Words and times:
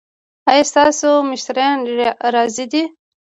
ایا 0.51 0.63
ستاسو 0.71 1.09
مشتریان 1.31 1.77
راضي 2.35 2.65
دي؟ 2.71 2.83